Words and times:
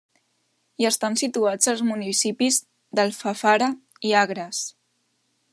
Hi 0.83 0.87
estan 0.89 1.17
situats 1.21 1.69
els 1.75 1.83
municipis 1.91 2.59
d'Alfafara 3.01 3.71
i 4.11 4.19
Agres. 4.27 4.67